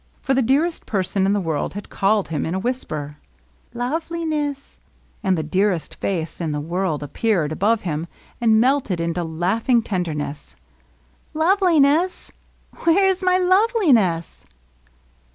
[0.19, 3.17] For the dearest person in the world had called him in a whisper,
[3.75, 4.81] —"Love li ness!"
[5.23, 8.07] And the dearest face in the world appeared above him
[8.41, 10.55] and melted into laughing tenderness."
[11.35, 12.31] Loveliness!
[12.79, 14.47] Where 's my Xot?e li ness